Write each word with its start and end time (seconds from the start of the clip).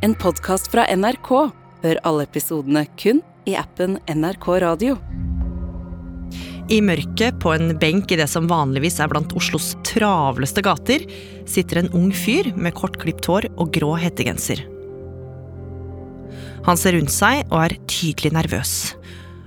En 0.00 0.14
podkast 0.16 0.70
fra 0.72 0.86
NRK. 0.96 1.28
Hør 1.82 1.98
alle 2.08 2.24
episodene 2.24 2.86
kun 2.96 3.18
i 3.44 3.52
appen 3.60 3.98
NRK 4.08 4.46
Radio. 4.62 4.94
I 6.72 6.78
mørket, 6.80 7.36
på 7.42 7.52
en 7.52 7.74
benk 7.82 8.08
i 8.08 8.16
det 8.16 8.30
som 8.32 8.48
vanligvis 8.48 8.96
er 9.04 9.10
blant 9.12 9.34
Oslos 9.36 9.74
travleste 9.84 10.64
gater, 10.64 11.04
sitter 11.44 11.82
en 11.82 11.92
ung 11.92 12.08
fyr 12.16 12.48
med 12.56 12.78
kortklipt 12.80 13.28
hår 13.28 13.50
og 13.50 13.74
grå 13.76 13.90
hettegenser. 14.00 14.64
Han 16.64 16.80
ser 16.80 16.96
rundt 16.96 17.12
seg 17.12 17.44
og 17.50 17.66
er 17.66 17.76
tydelig 17.84 18.32
nervøs. 18.38 18.74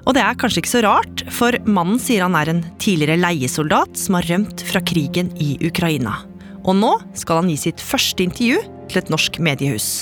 Og 0.05 0.13
det 0.13 0.21
er 0.21 0.37
kanskje 0.37 0.61
ikke 0.61 0.75
så 0.75 0.85
rart, 0.85 1.25
for 1.33 1.57
mannen 1.65 1.97
sier 1.97 2.27
han 2.27 2.37
er 2.37 2.53
en 2.53 2.65
tidligere 2.77 3.17
leiesoldat 3.25 3.97
som 3.97 4.21
har 4.21 4.29
rømt 4.29 4.61
fra 4.69 4.85
krigen 4.85 5.33
i 5.41 5.55
Ukraina. 5.65 6.19
Og 6.61 6.77
nå 6.77 6.95
skal 7.17 7.41
han 7.41 7.49
gi 7.49 7.61
sitt 7.65 7.81
første 7.81 8.29
intervju 8.29 8.61
til 8.91 9.01
et 9.01 9.09
norsk 9.09 9.41
mediehus. 9.41 9.93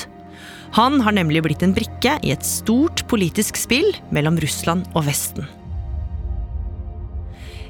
Han 0.72 1.02
har 1.04 1.12
nemlig 1.12 1.42
blitt 1.44 1.64
en 1.66 1.74
brikke 1.76 2.14
i 2.24 2.32
et 2.32 2.46
stort 2.48 3.04
politisk 3.12 3.58
spill 3.60 3.90
mellom 4.16 4.38
Russland 4.40 4.88
og 4.96 5.04
Vesten. 5.10 5.44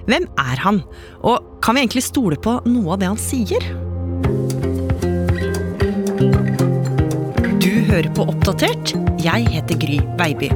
Hvem 0.06 0.28
er 0.42 0.62
han, 0.62 0.82
og 1.26 1.62
kan 1.66 1.78
vi 1.78 1.84
egentlig 1.84 2.06
stole 2.06 2.38
på 2.42 2.60
noe 2.70 2.94
av 2.94 3.02
det 3.02 3.10
han 3.10 3.22
sier? 3.22 3.66
Du 7.62 7.72
hører 7.90 8.10
på 8.14 8.26
Oppdatert. 8.30 8.94
Jeg 9.22 9.50
heter 9.50 9.82
Gry 9.82 9.98
Baby. 10.22 10.52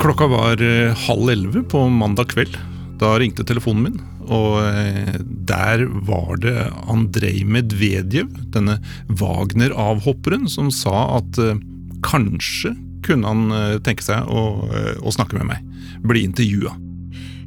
Klokka 0.00 0.28
var 0.32 0.60
eh, 0.64 0.92
halv 1.08 1.32
elleve 1.32 1.64
på 1.68 1.84
mandag 1.92 2.32
kveld. 2.32 2.56
Da 3.00 3.14
ringte 3.16 3.46
telefonen 3.48 3.86
min, 3.86 4.00
og 4.28 4.58
eh, 4.60 5.16
der 5.48 5.86
var 6.04 6.36
det 6.42 6.68
Andrej 6.90 7.46
Medvedev, 7.48 8.28
denne 8.52 8.76
Wagner-avhopperen, 9.08 10.44
som 10.52 10.68
sa 10.74 11.06
at 11.16 11.40
eh, 11.40 11.56
kanskje 12.04 12.74
kunne 13.06 13.32
han 13.32 13.56
eh, 13.56 13.78
tenke 13.86 14.04
seg 14.04 14.28
å, 14.28 14.44
å 15.00 15.16
snakke 15.16 15.40
med 15.40 15.48
meg. 15.48 15.64
Bli 16.04 16.26
intervjua. 16.28 16.76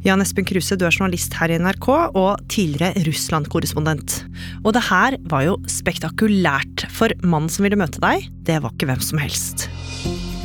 Jan 0.04 0.20
Espen 0.20 0.44
Kruse, 0.44 0.76
du 0.76 0.84
er 0.84 0.92
journalist 0.92 1.38
her 1.40 1.54
i 1.54 1.62
NRK 1.62 1.88
og 1.94 2.42
tidligere 2.52 3.06
Russland-korrespondent. 3.06 4.18
Og 4.66 4.74
det 4.76 4.84
her 4.90 5.16
var 5.32 5.46
jo 5.46 5.56
spektakulært, 5.70 6.90
for 6.92 7.14
mannen 7.22 7.54
som 7.54 7.64
ville 7.64 7.80
møte 7.80 8.02
deg, 8.04 8.28
det 8.44 8.60
var 8.66 8.74
ikke 8.74 8.90
hvem 8.90 9.06
som 9.06 9.22
helst. 9.22 9.70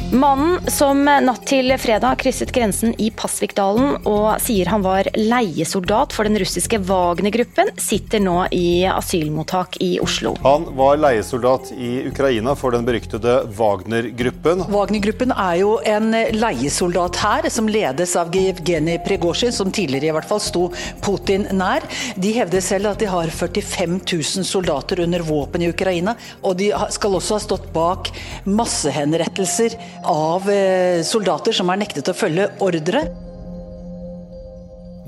Mannen 0.09 0.71
som 0.73 1.03
natt 1.05 1.43
til 1.51 1.69
fredag 1.77 2.15
krysset 2.23 2.49
grensen 2.57 2.95
i 2.97 3.11
Pasvikdalen 3.13 4.07
og 4.09 4.39
sier 4.41 4.71
han 4.73 4.81
var 4.81 5.05
leiesoldat 5.13 6.15
for 6.17 6.25
den 6.25 6.39
russiske 6.41 6.79
Wagner-gruppen, 6.89 7.75
sitter 7.77 8.23
nå 8.25 8.47
i 8.57 8.87
asylmottak 8.89 9.77
i 9.85 9.99
Oslo. 10.01 10.33
Han 10.47 10.65
var 10.79 10.97
leiesoldat 11.03 11.75
i 11.77 12.07
Ukraina 12.09 12.55
for 12.57 12.73
den 12.73 12.87
beryktede 12.89 13.35
Wagner-gruppen. 13.59 14.65
Wagner-gruppen 14.73 15.35
er 15.35 15.59
jo 15.61 15.75
en 15.85 16.09
leiesoldat 16.39 17.21
her, 17.21 17.51
som 17.53 17.69
ledes 17.69 18.17
av 18.17 18.33
Evgenij 18.33 19.03
Pregosjin, 19.05 19.53
som 19.53 19.69
tidligere 19.69 20.09
i 20.09 20.17
hvert 20.17 20.31
fall 20.33 20.41
sto 20.41 20.65
Putin 21.05 21.45
nær. 21.53 21.85
De 22.17 22.33
hevder 22.39 22.65
selv 22.65 22.95
at 22.95 23.05
de 23.05 23.11
har 23.13 23.29
45 23.29 24.01
000 24.01 24.49
soldater 24.49 25.05
under 25.05 25.29
våpen 25.29 25.69
i 25.69 25.71
Ukraina, 25.75 26.17
og 26.41 26.57
de 26.65 26.73
skal 26.97 27.21
også 27.21 27.37
ha 27.37 27.45
stått 27.45 27.69
bak 27.77 28.09
massehenrettelser 28.49 29.77
av 30.05 30.51
eh, 30.51 31.03
soldater 31.07 31.57
som 31.57 31.71
har 31.73 31.81
nektet 31.81 32.11
å 32.11 32.17
følge 32.17 32.51
ordre. 32.65 33.05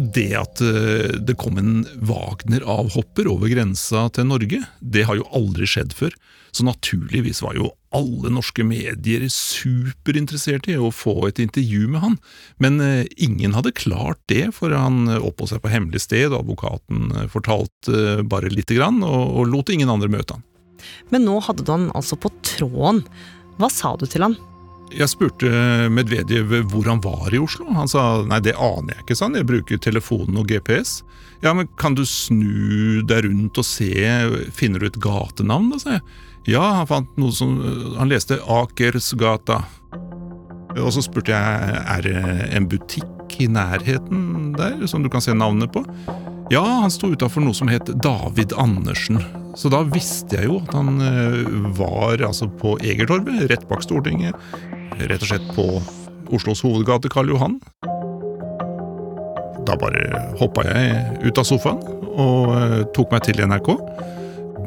Det 0.00 0.30
at 0.38 0.62
eh, 0.64 1.16
det 1.20 1.36
kom 1.40 1.58
en 1.60 1.82
Wagner-avhopper 2.08 3.28
over 3.28 3.52
grensa 3.52 4.06
til 4.16 4.30
Norge, 4.30 4.62
det 4.80 5.04
har 5.08 5.18
jo 5.18 5.28
aldri 5.36 5.68
skjedd 5.68 5.92
før. 5.96 6.16
Så 6.50 6.64
naturligvis 6.66 7.44
var 7.44 7.54
jo 7.54 7.68
alle 7.94 8.30
norske 8.32 8.64
medier 8.66 9.22
superinteressert 9.30 10.66
i 10.72 10.74
å 10.80 10.88
få 10.94 11.28
et 11.28 11.38
intervju 11.42 11.86
med 11.92 12.02
han. 12.02 12.16
Men 12.62 12.80
eh, 12.84 13.04
ingen 13.20 13.54
hadde 13.54 13.76
klart 13.76 14.22
det, 14.32 14.48
for 14.56 14.74
han 14.74 15.04
oppholdt 15.20 15.54
seg 15.54 15.64
på 15.64 15.72
hemmelig 15.72 16.06
sted, 16.06 16.30
og 16.32 16.42
advokaten 16.42 17.28
fortalte 17.30 18.24
bare 18.26 18.50
lite 18.50 18.78
grann, 18.78 19.02
og, 19.06 19.36
og 19.36 19.52
lot 19.52 19.74
ingen 19.74 19.92
andre 19.92 20.10
møte 20.10 20.38
han. 20.38 20.46
Men 21.12 21.26
nå 21.28 21.36
hadde 21.44 21.66
du 21.66 21.74
han 21.74 21.90
altså 21.96 22.16
på 22.16 22.32
tråden. 22.46 23.04
Hva 23.60 23.68
sa 23.72 23.92
du 24.00 24.06
til 24.08 24.24
han? 24.24 24.38
Jeg 24.90 25.06
spurte 25.12 25.50
Medvedev 25.92 26.50
hvor 26.70 26.88
han 26.90 27.02
var 27.04 27.30
i 27.34 27.38
Oslo. 27.38 27.68
Han 27.76 27.90
sa 27.90 28.22
nei, 28.26 28.40
det 28.42 28.56
aner 28.58 28.96
jeg 28.96 29.04
ikke, 29.04 29.16
sa 29.18 29.28
han. 29.28 29.38
Jeg 29.38 29.48
bruker 29.48 29.82
telefonen 29.82 30.40
og 30.40 30.48
GPS. 30.50 31.00
Ja, 31.44 31.54
men 31.56 31.70
kan 31.80 31.94
du 31.96 32.02
snu 32.08 33.00
deg 33.06 33.24
rundt 33.28 33.60
og 33.60 33.66
se, 33.66 33.92
finner 34.52 34.82
du 34.82 34.90
et 34.90 34.98
gatenavn, 35.00 35.70
da, 35.72 35.78
sa 35.80 35.94
jeg. 35.96 36.04
Ja, 36.48 36.64
han 36.80 36.88
fant 36.88 37.18
noe 37.20 37.34
som 37.36 37.58
Han 37.98 38.08
leste 38.10 38.38
Akersgata. 38.40 39.60
Og 40.78 40.90
så 40.94 41.02
spurte 41.04 41.34
jeg 41.34 41.80
er 41.80 42.06
det 42.06 42.20
en 42.56 42.68
butikk 42.70 43.36
i 43.40 43.48
nærheten 43.50 44.52
der 44.56 44.86
som 44.90 45.04
du 45.04 45.10
kan 45.12 45.22
se 45.24 45.34
navnet 45.36 45.72
på. 45.74 45.84
Ja, 46.50 46.62
han 46.82 46.90
sto 46.90 47.12
utafor 47.12 47.44
noe 47.44 47.54
som 47.54 47.70
het 47.70 47.92
David 48.02 48.54
Andersen. 48.58 49.20
Så 49.58 49.70
da 49.70 49.84
visste 49.86 50.38
jeg 50.38 50.50
jo 50.50 50.58
at 50.62 50.74
han 50.74 50.98
var 51.78 52.22
altså 52.26 52.48
på 52.60 52.76
Egertorvet, 52.82 53.46
rett 53.50 53.66
bak 53.70 53.84
Stortinget. 53.86 54.34
Rett 55.08 55.22
og 55.22 55.30
slett 55.30 55.46
på 55.56 55.64
Oslos 56.34 56.60
hovedgate 56.64 57.08
Karl 57.12 57.32
Johan. 57.32 57.56
Da 59.66 59.76
bare 59.80 60.24
hoppa 60.40 60.64
jeg 60.68 61.28
ut 61.28 61.40
av 61.40 61.46
sofaen 61.48 61.80
og 62.10 62.90
tok 62.96 63.14
meg 63.14 63.24
til 63.24 63.40
NRK. 63.46 63.70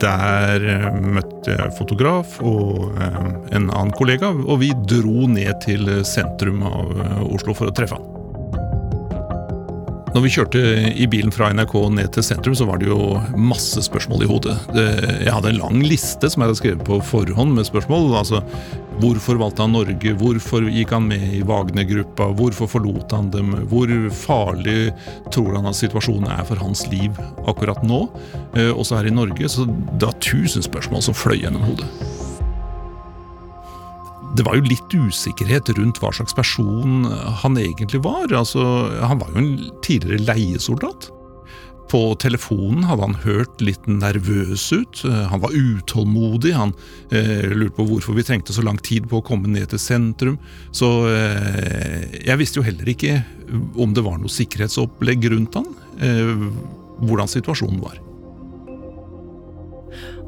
Der 0.01 0.65
møtte 1.03 1.53
jeg 1.53 1.75
fotograf 1.77 2.39
og 2.41 2.97
en 2.97 3.69
annen 3.69 3.93
kollega, 3.95 4.31
og 4.33 4.59
vi 4.63 4.71
dro 4.89 5.27
ned 5.29 5.53
til 5.63 5.85
sentrum 6.07 6.65
av 6.65 6.97
Oslo 7.29 7.55
for 7.57 7.69
å 7.69 7.75
treffe 7.75 7.99
han. 7.99 8.22
Når 10.13 10.21
vi 10.21 10.29
kjørte 10.29 10.59
i 10.93 11.07
bilen 11.09 11.33
fra 11.33 11.47
NRK 11.57 11.71
ned 11.89 12.11
til 12.13 12.25
sentrum, 12.25 12.53
så 12.53 12.67
var 12.69 12.77
det 12.77 12.85
jo 12.91 13.15
masse 13.33 13.81
spørsmål 13.81 14.21
i 14.21 14.27
hodet. 14.29 14.53
Jeg 14.77 15.33
hadde 15.33 15.49
en 15.49 15.57
lang 15.57 15.79
liste 15.81 16.29
som 16.29 16.43
jeg 16.43 16.51
hadde 16.51 16.59
skrevet 16.59 16.83
på 16.85 16.99
forhånd 17.09 17.55
med 17.57 17.65
spørsmål. 17.65 18.11
altså 18.19 18.43
Hvorfor 19.01 19.41
valgte 19.41 19.65
han 19.65 19.73
Norge? 19.73 20.13
Hvorfor 20.21 20.69
gikk 20.69 20.93
han 20.93 21.07
med 21.09 21.25
i 21.33 21.41
Wagner-gruppa? 21.49 22.29
Hvorfor 22.37 22.69
forlot 22.69 23.17
han 23.17 23.31
dem? 23.33 23.55
Hvor 23.71 23.89
farlig 24.13 24.93
tror 25.33 25.57
han 25.57 25.71
at 25.71 25.81
situasjonen 25.81 26.29
er 26.29 26.45
for 26.45 26.61
hans 26.61 26.85
liv 26.93 27.17
akkurat 27.49 27.81
nå? 27.81 28.05
Eh, 28.53 28.69
også 28.69 28.99
her 28.99 29.09
i 29.09 29.17
Norge. 29.17 29.49
Så 29.49 29.65
det 29.65 30.05
var 30.05 30.19
tusen 30.21 30.61
spørsmål 30.61 31.07
som 31.09 31.17
fløy 31.17 31.39
gjennom 31.41 31.65
hodet. 31.71 31.89
Det 34.33 34.45
var 34.47 34.57
jo 34.57 34.65
litt 34.65 34.93
usikkerhet 34.97 35.69
rundt 35.77 35.99
hva 36.01 36.09
slags 36.15 36.33
person 36.33 37.05
han 37.43 37.57
egentlig 37.61 38.01
var. 38.01 38.31
Altså, 38.33 38.63
han 39.05 39.21
var 39.21 39.29
jo 39.33 39.43
en 39.43 39.51
tidligere 39.85 40.25
leiesoldat. 40.25 41.11
På 41.93 42.15
telefonen 42.17 42.87
hadde 42.89 43.05
han 43.05 43.19
hørt 43.21 43.61
litt 43.61 43.83
nervøs 43.85 44.65
ut. 44.73 45.03
Han 45.29 45.43
var 45.43 45.53
utålmodig. 45.53 46.55
Han 46.57 46.73
eh, 47.13 47.45
lurte 47.53 47.77
på 47.77 47.85
hvorfor 47.91 48.17
vi 48.17 48.25
trengte 48.25 48.55
så 48.55 48.65
lang 48.65 48.79
tid 48.81 49.05
på 49.11 49.19
å 49.19 49.25
komme 49.25 49.51
ned 49.53 49.69
til 49.69 49.81
sentrum. 49.81 50.39
Så 50.73 50.89
eh, 51.11 52.07
jeg 52.23 52.39
visste 52.41 52.61
jo 52.61 52.65
heller 52.65 52.89
ikke 52.89 53.19
om 53.77 53.93
det 53.93 54.05
var 54.05 54.17
noe 54.17 54.33
sikkerhetsopplegg 54.33 55.29
rundt 55.35 55.59
han. 55.59 55.69
Eh, 56.01 56.33
hvordan 57.03 57.29
situasjonen 57.29 57.83
var. 57.83 58.02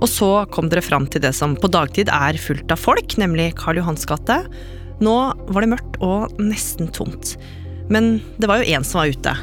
Og 0.01 0.07
så 0.11 0.29
kom 0.53 0.69
dere 0.71 0.83
fram 0.83 1.07
til 1.07 1.23
det 1.23 1.31
som 1.37 1.55
på 1.59 1.71
dagtid 1.71 2.11
er 2.13 2.39
fullt 2.41 2.71
av 2.73 2.81
folk, 2.81 3.15
nemlig 3.21 3.53
Karl 3.59 3.79
Johans 3.79 4.07
gate. 4.09 4.41
Nå 5.03 5.15
var 5.47 5.63
det 5.63 5.71
mørkt 5.71 5.99
og 6.03 6.35
nesten 6.41 6.91
tomt. 6.95 7.35
Men 7.91 8.17
det 8.41 8.49
var 8.49 8.61
jo 8.61 8.75
én 8.75 8.85
som 8.87 9.01
var 9.01 9.13
ute. 9.13 9.35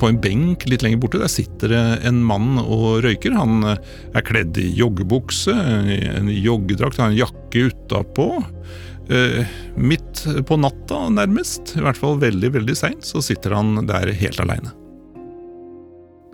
På 0.00 0.10
en 0.10 0.18
benk 0.20 0.66
litt 0.68 0.82
lenger 0.84 1.00
borte 1.00 1.20
der 1.22 1.30
sitter 1.32 1.72
det 1.72 1.82
en 2.08 2.20
mann 2.26 2.58
og 2.60 3.04
røyker. 3.06 3.36
Han 3.38 3.64
er 3.64 4.26
kledd 4.26 4.58
i 4.60 4.70
joggebukse, 4.76 5.54
en 5.54 6.30
joggedrakt, 6.32 7.00
har 7.00 7.12
en 7.12 7.18
jakke 7.18 7.68
utapå. 7.70 8.28
Eh, 9.08 9.44
midt 9.76 10.24
på 10.48 10.56
natta, 10.60 11.06
nærmest, 11.12 11.76
i 11.76 11.84
hvert 11.84 12.00
fall 12.00 12.16
veldig 12.22 12.54
veldig 12.56 12.76
seint, 12.78 13.04
så 13.04 13.22
sitter 13.24 13.56
han 13.56 13.86
der 13.88 14.12
helt 14.16 14.40
aleine. 14.40 14.72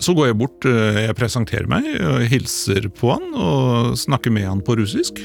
Så 0.01 0.15
går 0.17 0.31
jeg 0.31 0.39
bort, 0.41 0.65
jeg 0.65 1.17
presenterer 1.19 1.69
meg, 1.69 1.85
hilser 2.31 2.89
på 2.97 3.13
han 3.13 3.35
og 3.37 3.99
snakker 4.01 4.33
med 4.33 4.49
han 4.49 4.65
på 4.65 4.79
russisk. 4.81 5.21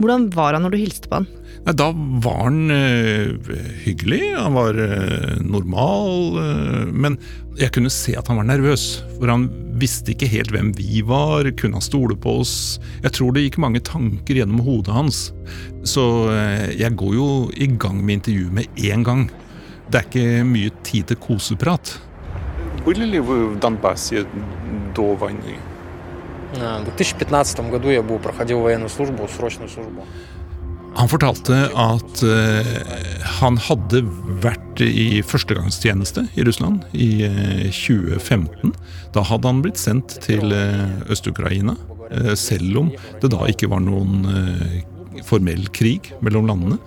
Hvordan 0.00 0.26
var 0.34 0.56
han 0.56 0.64
når 0.66 0.74
du 0.74 0.80
hilste 0.82 1.08
på 1.08 1.20
han? 1.20 1.28
Da 1.78 1.86
var 2.20 2.42
han 2.44 2.70
øh, 2.74 3.50
hyggelig, 3.86 4.20
han 4.36 4.56
var 4.56 4.76
øh, 4.76 5.38
normal, 5.40 6.90
men 6.92 7.16
jeg 7.56 7.72
kunne 7.72 7.92
se 7.92 8.16
at 8.18 8.28
han 8.28 8.40
var 8.40 8.48
nervøs. 8.48 9.04
For 9.16 9.30
han 9.30 9.46
visste 9.80 10.12
ikke 10.12 10.28
helt 10.28 10.52
hvem 10.52 10.74
vi 10.76 11.00
var, 11.06 11.48
kunne 11.56 11.78
han 11.78 11.84
stole 11.84 12.18
på 12.20 12.40
oss? 12.42 12.80
Jeg 13.06 13.14
tror 13.16 13.32
det 13.32 13.46
gikk 13.46 13.60
mange 13.62 13.80
tanker 13.86 14.42
gjennom 14.42 14.64
hodet 14.66 14.92
hans. 14.92 15.22
Så 15.88 16.04
jeg 16.74 16.96
går 16.98 17.14
jo 17.16 17.28
i 17.56 17.70
gang 17.70 18.02
med 18.02 18.18
intervjuet 18.18 18.58
med 18.60 18.84
en 18.90 19.06
gang. 19.06 19.24
Det 19.88 20.00
er 20.00 20.08
ikke 20.08 20.48
mye 20.48 20.74
tid 20.84 21.08
til 21.08 21.22
koseprat. 21.22 21.96
Были 22.85 23.05
ли 23.05 23.19
вы 23.19 23.47
в 23.47 23.59
Донбассе 23.59 24.25
до 24.95 25.15
войны? 25.15 25.57
В 26.53 26.83
2015 26.85 27.59
году 27.69 27.89
я 27.89 28.01
был, 28.01 28.17
проходил 28.19 28.61
военную 28.61 28.89
службу, 28.89 29.27
срочную 29.27 29.69
службу. 29.69 30.03
Han 30.95 31.07
fortalte 31.07 31.69
at 31.75 32.23
eh, 32.25 32.65
han 33.39 33.59
hadde 33.61 34.01
vært 34.43 34.81
i 34.81 35.21
førstegangstjeneste 35.23 36.25
i 36.35 36.43
Russland 36.43 36.83
i 36.97 37.23
eh, 37.27 37.69
2015. 37.71 38.73
Da 39.13 39.23
hadde 39.29 39.47
han 39.47 39.61
blitt 39.63 39.79
sendt 39.79 40.17
til 40.25 40.51
eh, 40.51 41.11
Øst-Ukraina, 41.13 41.77
eh, 42.09 42.33
selv 42.35 42.77
om 42.81 42.89
det 43.21 43.31
da 43.31 43.45
ikke 43.47 43.69
var 43.71 43.85
noen 43.85 44.25
eh, 44.33 45.23
formell 45.29 45.69
krig 45.75 46.11
mellom 46.25 46.49
landene. 46.49 46.79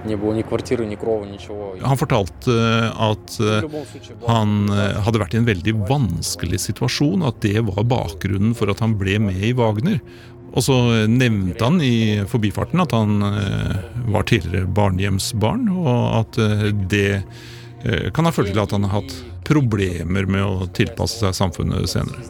Не 0.05 0.17
было 0.17 0.35
ни 0.35 0.43
квартиры, 0.43 0.85
ни 0.85 0.97
крова, 0.97 1.25
ничего. 1.25 1.75
Han 1.81 1.97
fortalte 1.97 2.93
at 2.95 3.39
В 3.39 3.41
eh, 3.41 3.61
любом 3.63 3.87
случае, 3.87 4.17
была 4.17 4.37
han 4.37 4.69
eh, 4.69 5.01
hadde 5.01 5.19
vært 5.19 5.35
i 5.35 5.39
en 5.39 5.47
veldig 5.47 5.75
vanskelig 5.89 6.61
situasjon, 6.61 7.25
at 7.25 7.41
det 7.41 7.63
var 7.65 7.85
bakgrunnen 7.85 8.55
for 8.55 8.69
at 8.69 8.81
han 8.81 8.99
ble 8.99 9.19
med 9.19 9.41
i 9.41 9.55
Wagner. 9.55 10.01
Og 10.55 10.63
så 10.63 10.77
nevnte 11.11 11.65
han 11.65 11.81
i 11.83 12.23
forbifarten 12.31 12.83
at 12.85 12.93
han 12.95 13.23
eh, 13.27 13.79
var 14.13 14.29
tidligere 14.29 14.71
barnehjemsbarn, 14.71 15.71
og 15.73 16.03
at 16.21 16.39
eh, 16.39 16.69
det 16.71 17.09
eh, 17.17 18.11
kan 18.15 18.29
ha 18.29 18.35
ført 18.35 18.53
til 18.53 18.63
at 18.63 18.77
han 18.77 18.87
har 18.87 19.01
hatt 19.01 19.17
problemer 19.50 20.28
med 20.30 20.46
å 20.46 20.68
tilpasse 20.78 21.20
seg 21.24 21.36
samfunnet 21.38 21.90
senere. 21.90 22.22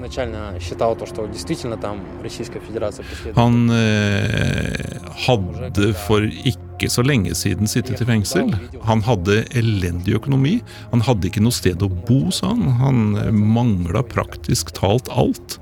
Han 3.36 3.68
eh, 3.76 4.98
hadde 5.28 5.92
for 6.06 6.24
ikke 6.24 6.90
så 6.92 7.04
lenge 7.04 7.36
siden 7.36 7.68
sittet 7.68 8.00
i 8.04 8.08
fengsel. 8.08 8.54
Han 8.88 9.04
hadde 9.08 9.42
elendig 9.60 10.16
økonomi. 10.22 10.60
Han 10.94 11.04
hadde 11.08 11.28
ikke 11.30 11.44
noe 11.44 11.56
sted 11.56 11.84
å 11.84 11.92
bo, 11.92 12.22
sa 12.36 12.54
han. 12.54 12.66
Han 12.80 13.06
э, 13.20 13.30
mangla 13.36 14.06
praktisk 14.08 14.72
talt 14.80 15.12
alt. 15.12 15.60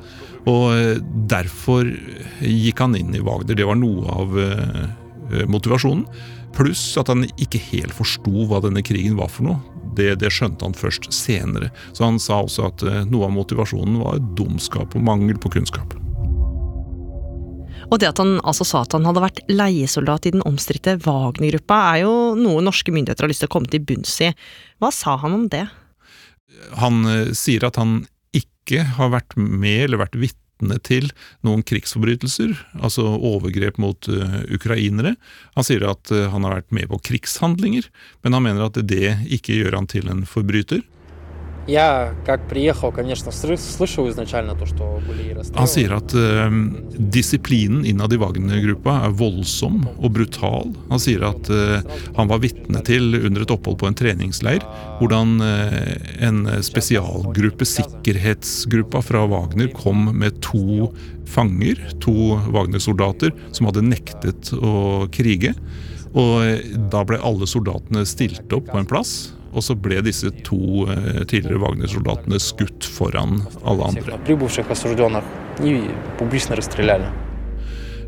Og 0.48 0.72
eh, 0.76 1.02
derfor 1.32 1.90
eh, 1.90 2.48
gikk 2.48 2.86
han 2.86 2.96
inn 3.00 3.16
i 3.18 3.24
Wagner. 3.24 3.58
Det 3.58 3.68
var 3.68 3.80
noe 3.80 4.06
av 4.14 4.38
eh, 4.42 4.84
eh, 5.34 5.48
motivasjonen. 5.50 6.06
Pluss 6.58 6.86
at 6.98 7.10
han 7.12 7.26
ikke 7.36 7.62
helt 7.72 7.94
forsto 7.98 8.48
hva 8.50 8.62
denne 8.64 8.86
krigen 8.86 9.18
var 9.20 9.30
for 9.34 9.50
noe. 9.50 9.60
Det, 9.98 10.12
det 10.22 10.32
skjønte 10.34 10.68
han 10.68 10.78
først 10.78 11.10
senere. 11.16 11.72
Så 11.98 12.06
han 12.06 12.20
sa 12.22 12.42
også 12.46 12.68
at 12.70 12.84
eh, 12.86 13.06
noe 13.10 13.28
av 13.28 13.34
motivasjonen 13.36 14.00
var 14.04 14.22
dumskap 14.38 14.96
og 14.98 15.08
mangel 15.08 15.40
på 15.42 15.52
kunnskap. 15.58 15.96
Og 17.88 18.02
det 18.02 18.10
at 18.10 18.20
han 18.20 18.38
altså 18.44 18.66
sa 18.68 18.84
at 18.84 18.94
han 18.98 19.08
hadde 19.08 19.24
vært 19.24 19.44
leiesoldat 19.48 20.28
i 20.28 20.34
den 20.36 20.44
omstridte 20.48 20.98
Wagner-gruppa, 21.06 21.78
er 21.94 22.04
jo 22.04 22.14
noe 22.40 22.64
norske 22.66 22.92
myndigheter 22.92 23.26
har 23.26 23.32
lyst 23.32 23.46
til 23.46 23.52
å 23.52 23.56
komme 23.56 23.72
til 23.72 23.86
bunns 23.88 24.18
i. 24.26 24.34
Hva 24.84 24.92
sa 24.94 25.16
han 25.22 25.38
om 25.38 25.48
det? 25.52 25.66
Han 26.82 27.06
eh, 27.08 27.32
sier 27.38 27.68
at 27.68 27.80
han 27.80 28.02
ikke 28.36 28.84
har 28.98 29.14
vært 29.14 29.38
med 29.40 29.88
eller 29.88 30.04
vært 30.04 30.20
vitne 30.20 30.47
til 30.86 31.10
noen 31.46 31.64
krigsforbrytelser, 31.68 32.54
altså 32.82 33.06
overgrep 33.16 33.78
mot 33.82 34.10
uh, 34.10 34.42
ukrainere. 34.54 35.16
Han 35.58 35.68
sier 35.68 35.88
at 35.90 36.12
uh, 36.14 36.28
han 36.34 36.48
har 36.48 36.60
vært 36.60 36.76
med 36.76 36.90
på 36.92 37.02
krigshandlinger, 37.12 37.90
men 38.24 38.38
han 38.38 38.46
mener 38.46 38.68
at 38.68 38.80
det 38.90 39.18
ikke 39.30 39.60
gjør 39.62 39.80
han 39.80 39.90
til 39.92 40.10
en 40.12 40.26
forbryter. 40.28 40.84
Я, 41.69 42.15
как 42.27 42.49
приехал, 42.49 42.91
конечно, 42.91 43.31
сры- 43.31 43.57
слышал 43.57 44.09
изначально 44.09 44.57
то, 44.57 44.67
что 44.67 45.01
были 45.07 45.33
расстрелы. 45.33 45.61
Han 45.61 45.69
sier 45.69 45.93
at 45.95 46.13
eh, 46.13 46.51
disiplinen 46.99 47.85
innad 47.87 48.13
i 48.13 48.17
Wagner-gruppa 48.19 48.97
er 49.07 49.13
voldsom 49.15 49.85
og 49.97 50.11
brutal. 50.11 50.73
Han 50.91 50.99
sier 50.99 51.23
at 51.23 51.47
eh, 51.55 51.85
han 52.17 52.27
var 52.27 52.41
vitne 52.43 52.83
til 52.83 53.15
under 53.15 53.43
et 53.45 53.53
opphold 53.55 53.79
på 53.79 53.87
en 53.87 53.95
treningsleir 53.95 54.67
hvordan 54.99 55.39
eh, 55.39 56.27
en 56.27 56.49
spesialgruppe, 56.67 57.63
sikkerhetsgruppa 57.65 58.99
fra 59.07 59.23
Wagner, 59.31 59.71
kom 59.71 60.11
med 60.19 60.41
to 60.43 60.91
fanger, 61.31 61.79
to 62.03 62.41
Wagner-soldater, 62.51 63.31
som 63.55 63.71
hadde 63.71 63.87
nektet 63.87 64.51
å 64.59 65.07
krige. 65.15 65.55
Og 66.11 66.43
eh, 66.43 66.75
da 66.91 67.05
ble 67.07 67.23
alle 67.23 67.47
soldatene 67.47 68.03
stilt 68.03 68.51
opp 68.51 68.67
på 68.75 68.83
en 68.83 68.91
plass. 68.91 69.31
og 69.58 69.64
så 69.66 69.74
ble 69.74 70.04
disse 70.06 70.30
to 70.46 70.86
eh, 70.86 71.24
tidligere 71.26 71.62
Wagner-soldatene 71.64 72.38
skutt 72.42 72.86
foran 72.86 73.40
alle 73.64 73.90
andre. 73.90 74.20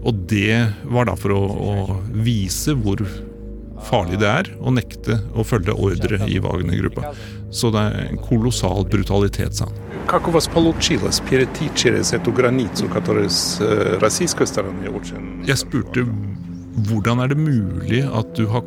Og 0.06 0.22
det 0.32 0.60
var 0.94 1.10
da 1.10 1.16
for 1.20 1.34
å, 1.36 1.42
å 1.42 1.74
vise 2.24 2.78
hvor 2.78 3.02
farlig 3.90 4.20
det 4.22 4.30
er 4.30 4.50
å 4.60 4.72
nekte 4.76 5.18
å 5.34 5.44
følge 5.48 5.74
ordre 5.74 6.22
i 6.30 6.40
Wagner-gruppa. 6.44 7.14
Så 7.52 7.72
det 7.74 7.82
er 7.82 8.10
en 8.12 8.22
kolossal 8.22 8.86
brutalitet, 8.92 9.58
sa 9.58 9.68
han. 9.70 9.86
Jeg 15.50 15.62
spurte 15.62 16.06
hvordan 16.90 17.24
er 17.24 17.34
det 17.34 17.40
mulig 17.42 18.04
at 18.08 18.36
du 18.38 18.46
har 18.54 18.64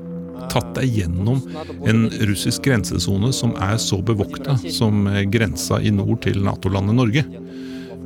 tatt 0.53 0.75
deg 0.77 0.99
gjennom 0.99 1.41
en 1.89 2.07
russisk 2.29 2.67
grensesone 2.67 3.33
som 3.37 3.55
er 3.61 3.79
så 3.83 4.01
bevokta 4.05 4.59
som 4.71 5.07
eh, 5.11 5.25
grensa 5.31 5.81
i 5.81 5.93
nord 5.95 6.23
til 6.27 6.43
Nato-landet 6.45 6.99
Norge. 6.99 7.25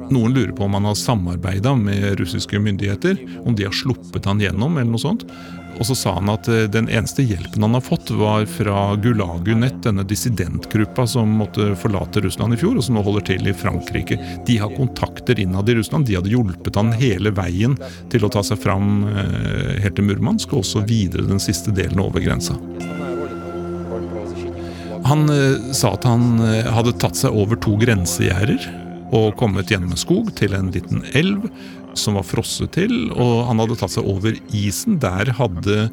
Noen 0.06 0.34
lurer 0.36 0.52
på 0.54 0.66
om 0.66 0.76
han 0.78 0.86
har 0.86 0.98
samarbeida 0.98 1.72
med 1.78 2.20
russiske 2.20 2.60
myndigheter, 2.62 3.18
om 3.42 3.56
de 3.58 3.66
har 3.66 3.74
sluppet 3.74 4.28
han 4.28 4.42
gjennom, 4.42 4.76
eller 4.78 4.92
noe 4.92 5.02
sånt. 5.02 5.24
Og 5.78 5.86
så 5.86 5.94
sa 5.94 6.14
han 6.16 6.30
at 6.32 6.48
eh, 6.48 6.64
den 6.72 6.88
eneste 6.88 7.24
hjelpen 7.26 7.64
han 7.66 7.76
har 7.76 7.84
fått, 7.84 8.10
var 8.16 8.46
fra 8.48 8.94
Gulagunet, 8.96 9.82
denne 9.84 10.06
dissidentgruppa 10.08 11.06
som 11.10 11.36
måtte 11.40 11.74
forlate 11.78 12.22
Russland 12.24 12.56
i 12.56 12.60
fjor, 12.60 12.78
og 12.78 12.86
som 12.86 12.96
nå 12.96 13.04
holder 13.06 13.26
til 13.32 13.50
i 13.50 13.54
Frankrike. 13.56 14.18
De 14.48 14.58
har 14.62 14.72
kontakter 14.76 15.40
innad 15.40 15.68
i 15.68 15.76
Russland. 15.78 16.08
De 16.08 16.16
hadde 16.16 16.32
hjulpet 16.32 16.80
han 16.80 16.94
hele 16.96 17.32
veien 17.36 17.76
til 18.12 18.24
å 18.24 18.32
ta 18.32 18.44
seg 18.46 18.60
fram 18.62 19.04
eh, 19.10 19.76
helt 19.84 19.98
til 19.98 20.08
Murmansk, 20.08 20.54
og 20.54 20.64
også 20.64 20.86
videre 20.88 21.28
den 21.28 21.42
siste 21.42 21.74
delen 21.76 22.00
over 22.02 22.24
grensa. 22.24 22.56
Han 25.06 25.28
eh, 25.30 25.72
sa 25.76 25.92
at 25.94 26.08
han 26.08 26.40
hadde 26.72 26.96
tatt 27.02 27.20
seg 27.20 27.36
over 27.36 27.60
to 27.60 27.76
grensegjerder 27.80 28.64
og 29.14 29.36
kommet 29.38 29.70
gjennom 29.70 29.92
en 29.94 30.00
skog 30.00 30.32
til 30.34 30.56
en 30.56 30.72
liten 30.74 31.04
elv, 31.14 31.44
som 31.98 32.18
var 32.18 32.26
frosset 32.26 32.74
til, 32.76 32.92
og 33.14 33.46
han 33.48 33.60
hadde 33.62 33.78
tatt 33.80 33.94
seg 33.96 34.06
over 34.08 34.36
isen. 34.54 34.98
Der 35.02 35.32
hadde 35.38 35.88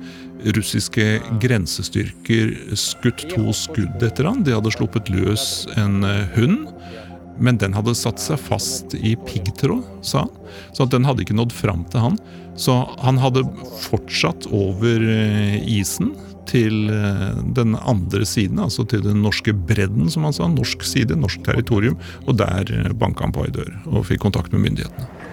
russiske 0.57 1.21
grensestyrker 1.44 2.53
skutt 2.79 3.25
to 3.31 3.53
skudd 3.55 4.03
etter 4.03 4.27
han. 4.27 4.44
De 4.45 4.55
hadde 4.55 4.73
sluppet 4.75 5.11
løs 5.13 5.65
en 5.79 6.03
eh, 6.07 6.25
hund. 6.38 6.69
Men 7.41 7.57
den 7.57 7.74
hadde 7.74 7.95
satt 7.98 8.22
seg 8.22 8.38
fast 8.38 8.93
i 8.93 9.15
piggtråd, 9.25 9.81
sa 10.05 10.27
han. 10.27 10.33
Så 10.77 10.86
den 10.86 11.07
hadde 11.07 11.24
ikke 11.25 11.38
nådd 11.38 11.55
fram 11.55 11.81
til 11.89 12.03
han. 12.03 12.19
Så 12.60 12.75
han 13.01 13.17
hadde 13.17 13.45
fortsatt 13.88 14.45
over 14.53 15.01
eh, 15.01 15.57
isen 15.79 16.13
til 16.50 16.91
eh, 16.93 17.41
den 17.57 17.74
andre 17.79 18.27
siden, 18.29 18.62
altså 18.62 18.86
til 18.86 19.01
den 19.05 19.24
norske 19.25 19.55
bredden, 19.55 20.12
som 20.13 20.27
han 20.27 20.36
sa. 20.36 20.50
Norsk 20.51 20.86
side, 20.86 21.17
norsk 21.17 21.41
territorium. 21.48 21.98
Og 22.27 22.38
der 22.38 22.93
banka 23.00 23.25
han 23.25 23.36
på 23.36 23.48
ei 23.48 23.55
dør 23.55 23.72
og 23.89 24.10
fikk 24.12 24.27
kontakt 24.27 24.53
med 24.53 24.67
myndighetene. 24.67 25.33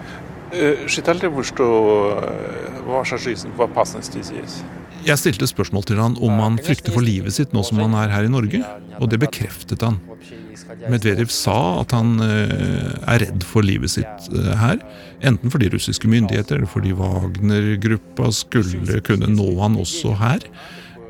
Э, 0.52 0.86
Считали 0.88 1.20
ли 1.20 1.28
вы, 1.28 1.44
что 1.44 2.20
э, 2.22 2.82
ваша 2.86 3.18
жизнь 3.18 3.48
в 3.56 3.62
опасности 3.62 4.22
здесь? 4.22 4.62
Jeg 5.06 5.18
stilte 5.20 5.46
spørsmål 5.46 5.84
til 5.86 6.00
han 6.02 6.16
om 6.18 6.40
han 6.42 6.56
frykter 6.58 6.90
for 6.94 7.04
livet 7.04 7.34
sitt 7.36 7.52
nå 7.54 7.62
som 7.66 7.78
han 7.78 7.94
er 7.94 8.10
her 8.10 8.26
i 8.26 8.30
Norge, 8.32 8.58
og 8.98 9.10
det 9.12 9.20
bekreftet 9.22 9.84
han. 9.86 10.00
Вообще, 10.08 10.34
исходя 10.52 10.86
из 10.86 10.90
Medvedev 10.90 11.30
sa 11.30 11.80
at 11.82 11.92
han 11.94 12.18
eh, 12.20 13.12
er 13.12 13.22
redd 13.22 13.44
for 13.46 13.62
livet 13.62 13.92
sitt 13.92 14.30
eh, 14.32 14.50
her. 14.58 14.80
Enten 15.22 15.52
fordi 15.52 15.70
russiske 15.70 16.10
myndigheter 16.10 16.58
eller 16.58 16.66
fordi 16.70 16.96
Wagner-gruppa 16.98 18.32
skulle 18.34 19.00
kunne 19.06 19.30
nå 19.30 19.46
han 19.60 19.78
også 19.78 20.16
her. 20.18 20.40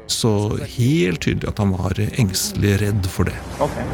Så 0.06 0.58
helt 0.76 1.24
tydelig 1.24 1.48
at 1.48 1.58
han 1.58 1.72
var 1.72 1.96
engstelig 2.20 2.76
redd 2.84 3.08
for 3.10 3.24
det. 3.30 3.38
Окей. 3.64 3.84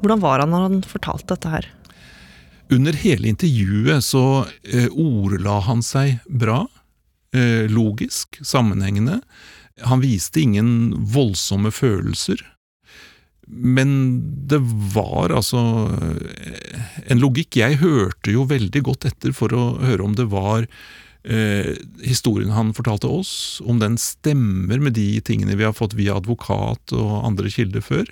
Hvordan 0.00 0.22
var 0.22 0.42
han 0.42 0.52
når 0.52 0.66
han 0.66 0.82
fortalte 0.88 1.34
dette 1.34 1.52
her? 1.52 1.68
Under 2.70 2.94
hele 2.94 3.28
intervjuet 3.32 4.04
så 4.06 4.44
eh, 4.62 4.86
ordla 4.94 5.58
han 5.66 5.82
seg 5.82 6.20
bra, 6.28 6.62
eh, 7.34 7.66
logisk, 7.70 8.38
sammenhengende. 8.46 9.18
Han 9.90 10.02
viste 10.04 10.40
ingen 10.40 10.94
voldsomme 11.12 11.72
følelser. 11.74 12.44
Men 13.50 13.90
det 14.46 14.60
var 14.94 15.34
altså 15.34 15.60
eh, 15.90 16.80
en 17.10 17.22
logikk. 17.22 17.58
Jeg 17.58 17.80
hørte 17.82 18.36
jo 18.36 18.46
veldig 18.46 18.84
godt 18.86 19.08
etter 19.10 19.34
for 19.34 19.54
å 19.56 19.64
høre 19.82 20.06
om 20.06 20.14
det 20.14 20.28
var 20.30 20.68
eh, 21.24 21.76
historien 22.04 22.52
han 22.54 22.72
fortalte 22.76 23.08
oss, 23.10 23.60
om 23.64 23.80
den 23.80 23.98
stemmer 24.00 24.80
med 24.80 24.96
de 24.98 25.20
tingene 25.24 25.56
vi 25.58 25.66
har 25.66 25.76
fått 25.76 25.96
via 25.98 26.16
advokat 26.16 26.94
og 26.96 27.12
andre 27.26 27.52
kilder 27.52 27.84
før. 27.84 28.08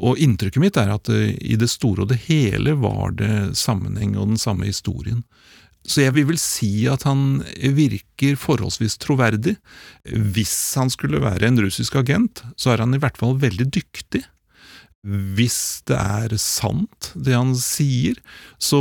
Og 0.00 0.20
inntrykket 0.22 0.62
mitt 0.62 0.80
er 0.80 0.92
at 0.94 1.10
eh, 1.12 1.36
i 1.40 1.58
det 1.60 1.70
store 1.70 2.04
og 2.04 2.12
det 2.12 2.22
hele 2.28 2.76
var 2.80 3.16
det 3.18 3.56
sammenheng 3.58 4.16
og 4.16 4.34
den 4.34 4.40
samme 4.40 4.68
historien. 4.70 5.24
Så 5.86 6.04
jeg 6.04 6.14
vil 6.16 6.28
vel 6.28 6.40
si 6.40 6.84
at 6.92 7.06
han 7.08 7.40
virker 7.56 8.36
forholdsvis 8.38 8.98
troverdig. 9.00 9.56
Hvis 10.04 10.56
han 10.76 10.92
skulle 10.92 11.22
være 11.22 11.48
en 11.48 11.62
russisk 11.64 11.96
agent, 12.02 12.42
så 12.60 12.74
er 12.74 12.84
han 12.84 12.94
i 12.94 13.00
hvert 13.00 13.16
fall 13.16 13.38
veldig 13.40 13.70
dyktig. 13.72 14.26
Hvis 15.00 15.80
det 15.88 15.96
er 15.96 16.34
sant, 16.36 17.08
det 17.16 17.32
han 17.32 17.54
sier, 17.56 18.18
så 18.60 18.80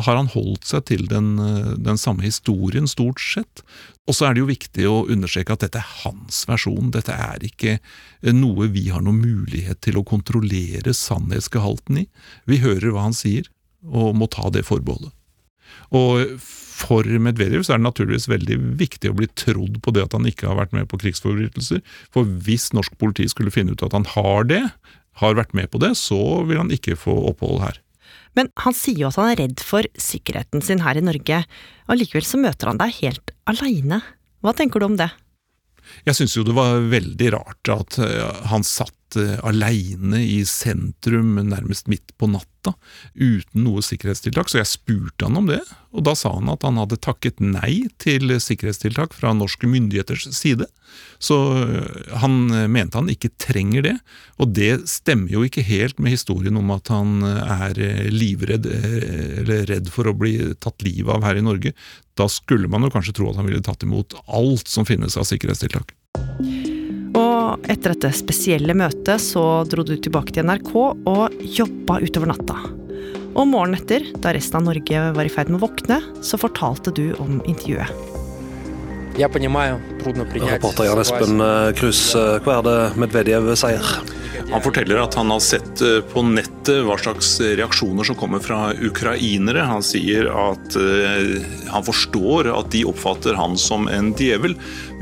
har 0.00 0.16
han 0.16 0.30
holdt 0.32 0.64
seg 0.64 0.86
til 0.88 1.04
den, 1.10 1.34
den 1.84 2.00
samme 2.00 2.24
historien, 2.24 2.88
stort 2.88 3.20
sett. 3.20 3.62
Og 4.08 4.16
så 4.16 4.24
er 4.24 4.34
det 4.34 4.40
jo 4.40 4.48
viktig 4.48 4.86
å 4.88 5.02
understreke 5.12 5.52
at 5.52 5.66
dette 5.66 5.82
er 5.82 5.90
hans 6.06 6.40
versjon. 6.48 6.88
Dette 6.94 7.12
er 7.12 7.44
ikke 7.44 7.76
noe 8.32 8.70
vi 8.72 8.86
har 8.88 9.04
noen 9.04 9.20
mulighet 9.20 9.82
til 9.84 10.00
å 10.00 10.06
kontrollere 10.08 10.96
sannhetsgehalten 10.96 12.00
i. 12.00 12.08
Vi 12.48 12.62
hører 12.64 12.94
hva 12.94 13.04
han 13.10 13.16
sier, 13.16 13.50
og 13.84 14.16
må 14.16 14.30
ta 14.32 14.48
det 14.54 14.64
forbeholdet. 14.68 15.12
Og 15.92 16.40
for 16.40 17.04
Medvedev 17.04 17.60
så 17.66 17.74
er 17.74 17.80
det 17.80 17.88
naturligvis 17.90 18.28
veldig 18.30 18.56
viktig 18.80 19.12
å 19.12 19.18
bli 19.18 19.28
trodd 19.36 19.76
på 19.84 19.92
det 19.92 20.06
at 20.06 20.16
han 20.16 20.28
ikke 20.28 20.48
har 20.48 20.56
vært 20.62 20.72
med 20.76 20.88
på 20.88 21.00
krigsforbrytelser. 21.02 21.84
For 22.14 22.24
hvis 22.24 22.70
norsk 22.76 22.96
politi 23.00 23.28
skulle 23.28 23.52
finne 23.52 23.76
ut 23.76 23.84
at 23.84 23.96
han 23.96 24.08
har 24.14 24.48
det, 24.48 24.62
har 25.20 25.38
vært 25.38 25.54
med 25.56 25.70
på 25.72 25.80
det, 25.82 25.94
så 25.98 26.42
vil 26.48 26.60
han 26.60 26.72
ikke 26.74 26.98
få 26.98 27.14
opphold 27.30 27.62
her. 27.64 27.80
Men 28.38 28.50
han 28.62 28.76
sier 28.76 29.02
jo 29.02 29.08
at 29.10 29.18
han 29.18 29.32
er 29.32 29.40
redd 29.42 29.62
for 29.64 29.86
sikkerheten 29.98 30.62
sin 30.64 30.84
her 30.84 30.98
i 30.98 31.04
Norge, 31.04 31.42
og 31.88 31.98
likevel 31.98 32.26
så 32.26 32.40
møter 32.40 32.70
han 32.70 32.80
deg 32.80 32.94
helt 33.00 33.32
aleine. 33.50 34.02
Hva 34.44 34.54
tenker 34.54 34.80
du 34.80 34.90
om 34.90 34.98
det? 35.00 35.10
Jeg 36.06 36.18
syns 36.18 36.36
jo 36.36 36.44
det 36.46 36.54
var 36.56 36.84
veldig 36.92 37.30
rart 37.34 37.70
at 37.72 37.98
eh, 38.04 38.42
han 38.50 38.66
satt 38.66 39.16
uh, 39.16 39.38
aleine 39.48 40.20
i 40.20 40.42
sentrum 40.46 41.38
nærmest 41.48 41.88
midt 41.88 42.12
på 42.20 42.28
natta, 42.68 42.78
uten 43.14 43.64
noe 43.64 43.82
sikkerhetstiltak, 43.82 44.48
så 44.50 44.60
jeg 44.60 44.70
spurte 44.70 45.26
han 45.26 45.36
om 45.36 45.48
det, 45.48 45.60
og 45.92 46.04
da 46.04 46.14
sa 46.18 46.34
han 46.34 46.50
at 46.52 46.64
han 46.66 46.78
hadde 46.78 47.00
takket 47.00 47.40
nei 47.40 47.88
til 47.98 48.30
sikkerhetstiltak 48.40 49.14
fra 49.16 49.32
norske 49.34 49.66
myndigheters 49.66 50.28
side. 50.36 50.66
Så 51.22 51.36
uh, 51.36 52.18
han 52.22 52.48
mente 52.70 52.98
han 52.98 53.10
ikke 53.12 53.32
trenger 53.40 53.84
det, 53.84 53.96
og 54.38 54.54
det 54.56 54.88
stemmer 54.90 55.32
jo 55.32 55.44
ikke 55.46 55.64
helt 55.66 55.98
med 55.98 56.16
historien 56.16 56.56
om 56.60 56.70
at 56.74 56.88
han 56.92 57.22
er 57.24 57.78
livredd 58.12 58.68
eller 58.68 59.66
redd 59.68 59.90
for 59.92 60.08
å 60.08 60.16
bli 60.16 60.36
tatt 60.60 60.84
livet 60.86 61.12
av 61.14 61.26
her 61.26 61.40
i 61.40 61.44
Norge. 61.44 61.74
Da 62.18 62.28
skulle 62.32 62.70
man 62.70 62.86
jo 62.86 62.92
kanskje 62.94 63.16
tro 63.18 63.30
at 63.30 63.40
han 63.40 63.48
ville 63.48 63.64
tatt 63.64 63.84
imot 63.86 64.16
alt 64.26 64.68
som 64.70 64.88
finnes 64.88 65.18
av 65.18 65.28
sikkerhetstiltak. 65.28 65.94
Og 67.18 67.68
etter 67.70 67.94
dette 67.94 68.12
spesielle 68.14 68.76
møtet 68.78 69.22
så 69.22 69.44
dro 69.68 69.84
du 69.86 69.96
tilbake 69.96 70.34
til 70.34 70.46
NRK 70.46 70.74
og 70.78 71.40
jobba 71.42 71.98
utover 72.04 72.30
natta. 72.30 72.58
Og 73.38 73.46
morgenen 73.50 73.78
etter, 73.78 74.06
da 74.22 74.32
resten 74.34 74.60
av 74.60 74.68
Norge 74.68 75.02
var 75.14 75.26
i 75.26 75.32
ferd 75.32 75.50
med 75.50 75.60
å 75.60 75.66
våkne, 75.66 75.98
så 76.26 76.38
fortalte 76.40 76.94
du 76.94 77.12
om 77.22 77.40
intervjuet. 77.44 77.90
Reporter 79.18 80.86
Jan 80.86 81.02
Espen 81.02 81.42
Krus, 81.78 82.02
hva 82.14 82.60
er 82.60 82.66
det 82.68 82.78
Medvedev 83.02 83.50
sier? 83.58 84.17
Han 84.50 84.62
forteller 84.62 85.00
at 85.02 85.14
han 85.18 85.30
har 85.30 85.40
sett 85.44 85.80
eh, 85.84 86.00
på 86.12 86.22
nettet 86.22 86.84
hva 86.86 86.96
slags 87.00 87.34
reaksjoner 87.40 88.06
som 88.06 88.16
kommer 88.18 88.42
fra 88.42 88.72
ukrainere. 88.74 89.66
Han 89.68 89.84
sier 89.84 90.28
at 90.30 90.76
uh, 90.78 91.38
han 91.68 91.84
forstår 91.84 92.50
at 92.52 92.70
de 92.72 92.84
oppfatter 92.88 93.36
han 93.38 93.56
som 93.60 93.88
en 93.92 94.12
djevel, 94.16 94.54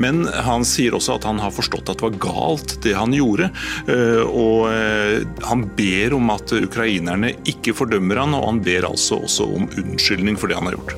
men 0.03 0.25
han 0.27 0.65
sier 0.67 0.97
også 0.97 1.17
at 1.17 1.27
han 1.29 1.41
har 1.43 1.55
forstått 1.55 1.91
at 1.93 2.01
det 2.01 2.09
var 2.09 2.21
galt, 2.27 2.77
det 2.85 2.95
han 2.97 3.15
gjorde. 3.17 3.51
Uh, 3.89 4.23
og 4.27 4.71
han 5.47 5.67
ber 5.79 6.17
om 6.17 6.33
at 6.35 6.55
ukrainerne 6.57 7.35
ikke 7.49 7.75
fordømmer 7.77 8.23
han, 8.25 8.35
og 8.37 8.49
han 8.51 8.63
ber 8.65 8.89
altså 8.89 9.21
også 9.27 9.47
om 9.59 9.69
unnskyldning 9.77 10.39
for 10.41 10.51
det 10.51 10.59
han 10.59 10.71
har 10.71 10.79
gjort. 10.79 10.97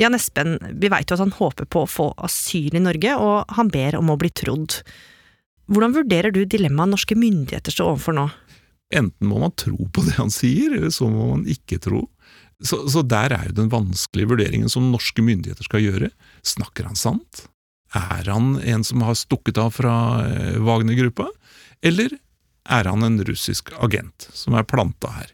Jan 0.00 0.16
Espen, 0.16 0.56
vi 0.80 0.90
veit 0.90 1.10
jo 1.10 1.16
at 1.16 1.22
han 1.22 1.34
håper 1.36 1.68
på 1.70 1.84
å 1.84 1.90
få 1.90 2.08
asyl 2.26 2.74
i 2.78 2.82
Norge, 2.82 3.16
og 3.22 3.56
han 3.56 3.70
ber 3.72 3.98
om 4.00 4.10
å 4.10 4.18
bli 4.18 4.32
trodd. 4.34 4.80
Hvordan 5.72 5.94
vurderer 5.96 6.34
du 6.34 6.42
dilemmaet 6.44 6.92
norske 6.92 7.16
myndigheter 7.16 7.72
står 7.72 7.94
overfor 7.94 8.16
nå? 8.16 8.26
Enten 8.92 9.28
må 9.28 9.38
man 9.40 9.54
tro 9.56 9.86
på 9.88 10.04
det 10.04 10.18
han 10.18 10.32
sier, 10.32 10.74
eller 10.76 10.92
så 10.92 11.08
må 11.08 11.30
man 11.30 11.46
ikke 11.48 11.80
tro. 11.80 12.04
Så, 12.62 12.84
så 12.92 13.02
der 13.02 13.32
er 13.34 13.48
jo 13.48 13.56
den 13.56 13.72
vanskelige 13.72 14.30
vurderingen 14.34 14.70
som 14.70 14.90
norske 14.92 15.24
myndigheter 15.24 15.66
skal 15.66 15.82
gjøre. 15.82 16.12
Snakker 16.46 16.90
han 16.90 16.98
sant? 16.98 17.46
Er 17.96 18.28
han 18.28 18.54
en 18.60 18.84
som 18.84 19.02
har 19.04 19.16
stukket 19.18 19.58
av 19.60 19.72
fra 19.76 19.94
eh, 20.28 20.60
Wagner-gruppa? 20.62 21.26
Eller 21.82 22.14
er 22.70 22.88
han 22.88 23.02
en 23.04 23.18
russisk 23.26 23.72
agent 23.82 24.28
som 24.36 24.54
er 24.56 24.68
planta 24.68 25.10
her? 25.16 25.32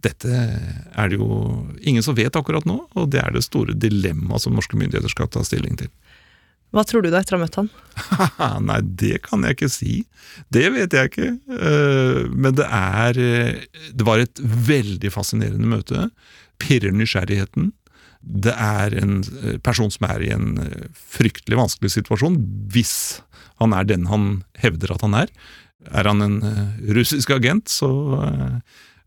Dette 0.00 0.30
er 0.32 1.10
det 1.10 1.18
jo 1.18 1.66
ingen 1.84 2.02
som 2.02 2.16
vet 2.16 2.36
akkurat 2.38 2.64
nå, 2.64 2.78
og 2.96 3.10
det 3.12 3.20
er 3.20 3.34
det 3.34 3.44
store 3.44 3.76
dilemmaet 3.76 4.46
som 4.46 4.54
norske 4.56 4.78
myndigheter 4.78 5.12
skal 5.12 5.28
ta 5.28 5.42
stilling 5.44 5.76
til. 5.76 5.90
Hva 6.70 6.84
tror 6.86 7.02
du 7.02 7.10
da 7.10 7.20
etter 7.20 7.34
å 7.34 7.40
ha 7.40 7.44
møtt 7.44 7.58
han? 7.58 7.68
Nei, 8.68 8.78
det 9.02 9.20
kan 9.26 9.42
jeg 9.46 9.56
ikke 9.56 9.70
si. 9.72 9.94
Det 10.54 10.68
vet 10.74 10.94
jeg 10.94 11.10
ikke. 11.10 11.30
Eh, 11.50 12.20
men 12.30 12.54
det 12.58 12.66
er 12.66 13.18
Det 13.90 14.06
var 14.06 14.22
et 14.22 14.38
veldig 14.40 15.10
fascinerende 15.10 15.70
møte. 15.70 16.08
Pirrer 16.62 16.94
nysgjerrigheten. 16.94 17.72
Det 18.20 18.54
er 18.54 18.94
en 19.00 19.18
eh, 19.42 19.58
person 19.64 19.90
som 19.90 20.06
er 20.10 20.22
i 20.22 20.30
en 20.34 20.60
eh, 20.62 20.86
fryktelig 20.94 21.58
vanskelig 21.58 21.94
situasjon, 21.96 22.38
hvis 22.70 22.94
han 23.60 23.74
er 23.74 23.88
den 23.88 24.06
han 24.12 24.44
hevder 24.60 24.94
at 24.94 25.02
han 25.06 25.16
er. 25.24 25.34
Er 25.90 26.06
han 26.06 26.22
en 26.22 26.38
russisk 26.92 27.32
agent, 27.32 27.72
så 27.72 27.88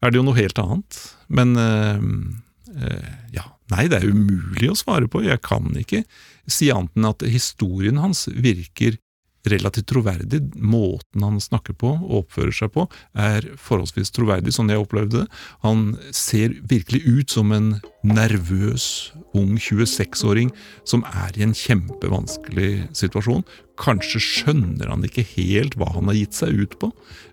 er 0.01 0.09
det 0.09 0.17
jo 0.17 0.25
noe 0.25 0.37
helt 0.37 0.57
annet. 0.57 0.97
Men 1.29 1.53
ja, 3.33 3.45
nei, 3.73 3.87
det 3.91 4.01
er 4.01 4.11
umulig 4.13 4.69
å 4.71 4.77
svare 4.77 5.09
på. 5.09 5.23
Jeg 5.25 5.41
kan 5.45 5.73
ikke 5.79 6.03
si 6.49 6.69
annet 6.73 6.95
enn 6.97 7.09
at 7.09 7.25
historien 7.25 7.99
hans 8.01 8.27
virker 8.31 8.99
relativt 9.49 9.89
troverdig. 9.91 10.41
Måten 10.55 11.25
han 11.25 11.41
snakker 11.41 11.75
på 11.79 11.93
og 11.97 12.23
oppfører 12.23 12.55
seg 12.55 12.73
på, 12.75 12.85
er 13.13 13.47
forholdsvis 13.59 14.13
troverdig, 14.15 14.53
sånn 14.55 14.71
jeg 14.71 14.83
opplevde 14.83 15.23
det. 15.23 15.41
Han 15.65 15.93
ser 16.15 16.55
virkelig 16.69 17.03
ut 17.07 17.35
som 17.35 17.51
en 17.55 17.73
nervøs, 18.03 19.13
ung 19.33 19.55
26-åring 19.57 20.51
som 20.87 21.05
er 21.07 21.35
i 21.39 21.45
en 21.45 21.55
kjempevanskelig 21.57 22.89
situasjon. 22.95 23.45
Kanskje 23.79 24.21
skjønner 24.21 24.91
han 24.91 25.05
ikke 25.07 25.25
helt 25.33 25.77
hva 25.79 25.89
han 25.95 26.11
har 26.11 26.19
gitt 26.19 26.37
seg 26.37 26.59
ut 26.59 26.77
på. 26.81 26.91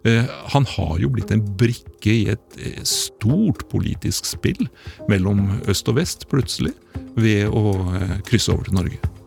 Eh, 0.08 0.24
han 0.54 0.68
har 0.76 0.96
jo 1.02 1.12
blitt 1.12 1.34
en 1.34 1.44
brikke 1.60 2.14
i 2.14 2.26
et 2.32 2.60
eh, 2.60 2.80
stort 2.88 3.66
politisk 3.72 4.28
spill 4.30 4.62
mellom 5.10 5.60
øst 5.68 5.90
og 5.92 6.00
vest, 6.00 6.30
plutselig, 6.32 6.72
ved 7.18 7.50
å 7.52 7.76
eh, 7.98 8.20
krysse 8.28 8.54
over 8.54 8.70
til 8.70 8.80
Norge. 8.80 9.19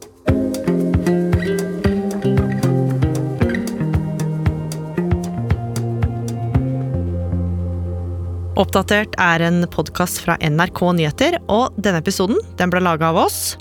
Oppdatert 8.53 9.15
er 9.17 9.41
en 9.41 9.63
podkast 9.73 10.19
fra 10.21 10.35
NRK 10.37 10.79
Nyheter, 10.93 11.39
og 11.49 11.73
denne 11.81 12.03
episoden 12.03 12.37
den 12.59 12.69
ble 12.69 12.83
laga 12.85 13.09
av 13.09 13.17
oss. 13.23 13.55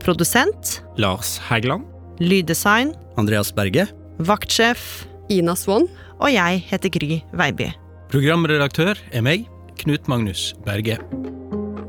Produsent 0.00 0.78
Lars 0.96 1.34
Hægeland. 1.44 1.84
Lyddesign 2.24 2.94
Andreas 3.20 3.50
Berge. 3.52 3.84
Vaktsjef 4.24 5.04
Ina 5.32 5.52
Swann. 5.56 5.90
Og 6.20 6.32
jeg 6.32 6.62
heter 6.70 6.92
Gry 6.92 7.18
Veiby. 7.36 7.68
Programredaktør 8.12 8.96
er 9.12 9.24
meg, 9.24 9.44
Knut 9.82 10.08
Magnus 10.08 10.54
Berge. 10.64 10.96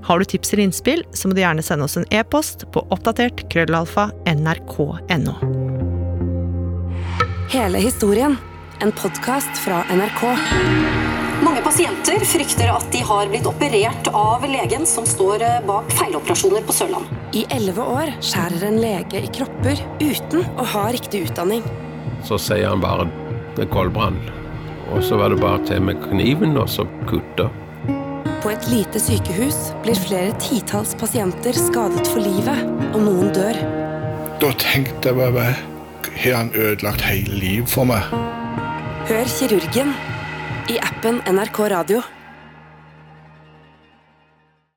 Har 0.03 0.19
du 0.19 0.27
tips 0.27 0.51
eller 0.51 0.65
innspill, 0.67 1.05
så 1.15 1.29
må 1.29 1.37
du 1.37 1.43
gjerne 1.43 1.63
sende 1.63 1.87
oss 1.87 1.95
en 1.99 2.07
e-post 2.11 2.65
på 2.75 2.83
oppdatert 2.91 3.45
krøllalfa 3.53 4.09
nrk.no. 4.27 5.37
Hele 7.55 7.85
historien. 7.87 8.35
En 8.83 8.91
podkast 8.97 9.63
fra 9.63 9.85
NRK. 9.93 11.10
Pasienter 11.71 12.19
frykter 12.27 12.67
at 12.67 12.83
de 12.91 12.99
har 13.07 13.29
blitt 13.31 13.45
operert 13.47 14.09
av 14.11 14.41
legen 14.43 14.83
som 14.83 15.05
står 15.07 15.39
bak 15.63 15.93
feiloperasjoner 15.95 16.65
på 16.67 16.73
Sørlandet. 16.75 17.21
I 17.31 17.45
elleve 17.55 17.85
år 17.93 18.11
skjærer 18.19 18.65
en 18.67 18.79
lege 18.83 19.21
i 19.23 19.29
kropper 19.31 19.79
uten 20.01 20.43
å 20.59 20.65
ha 20.73 20.81
riktig 20.91 21.21
utdanning. 21.29 21.63
Så 22.27 22.35
sier 22.43 22.67
han 22.73 22.83
bare 22.83 23.07
det 23.55 23.69
er 23.69 23.71
koldbrann. 23.71 24.19
Og 24.91 24.99
så 24.99 25.15
var 25.21 25.31
det 25.31 25.39
bare 25.39 25.63
til 25.69 25.79
med 25.87 26.03
kniven 26.09 26.59
og 26.59 26.67
så 26.75 26.83
kutte. 27.07 27.47
På 28.43 28.51
et 28.51 28.67
lite 28.67 28.99
sykehus 28.99 29.71
blir 29.87 30.03
flere 30.03 30.35
titalls 30.43 30.91
pasienter 30.99 31.55
skadet 31.55 32.03
for 32.11 32.19
livet, 32.19 32.67
og 32.91 32.99
noen 33.07 33.31
dør. 33.31 33.63
Da 34.43 34.51
tenkte 34.59 35.15
jeg 35.15 35.21
bare 35.23 35.55
Har 36.19 36.41
han 36.41 36.51
ødelagt 36.51 37.07
hele 37.07 37.39
livet 37.47 37.71
for 37.71 37.87
meg? 37.87 38.11
Hør 39.07 39.37
kirurgen 39.39 39.95
i 40.67 40.77
appen 40.79 41.21
NRK 41.25 41.57
Radio. 41.67 42.20